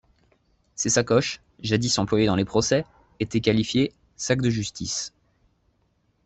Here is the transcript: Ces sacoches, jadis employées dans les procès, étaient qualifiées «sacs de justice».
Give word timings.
Ces 0.73 0.89
sacoches, 0.89 1.41
jadis 1.59 1.99
employées 1.99 2.25
dans 2.25 2.35
les 2.35 2.43
procès, 2.43 2.85
étaient 3.19 3.39
qualifiées 3.39 3.93
«sacs 4.15 4.41
de 4.41 4.49
justice». 4.49 5.13